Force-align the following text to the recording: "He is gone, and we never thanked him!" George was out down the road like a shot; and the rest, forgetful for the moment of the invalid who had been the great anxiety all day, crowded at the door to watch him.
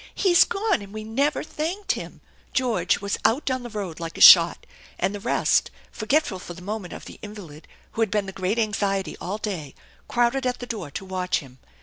"He 0.25 0.31
is 0.31 0.45
gone, 0.45 0.81
and 0.81 0.91
we 0.93 1.03
never 1.03 1.43
thanked 1.43 1.91
him!" 1.91 2.21
George 2.53 3.01
was 3.01 3.19
out 3.23 3.45
down 3.45 3.61
the 3.61 3.69
road 3.69 3.99
like 3.99 4.17
a 4.17 4.19
shot; 4.19 4.65
and 4.97 5.13
the 5.13 5.19
rest, 5.19 5.69
forgetful 5.91 6.39
for 6.39 6.55
the 6.55 6.63
moment 6.63 6.91
of 6.93 7.05
the 7.05 7.19
invalid 7.21 7.67
who 7.91 8.01
had 8.01 8.09
been 8.09 8.25
the 8.25 8.31
great 8.31 8.57
anxiety 8.57 9.15
all 9.21 9.37
day, 9.37 9.75
crowded 10.07 10.47
at 10.47 10.57
the 10.57 10.65
door 10.65 10.89
to 10.89 11.05
watch 11.05 11.37
him. 11.37 11.59